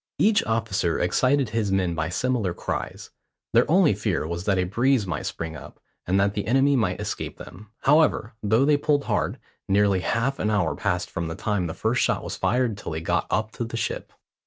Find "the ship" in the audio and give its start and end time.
13.63-14.11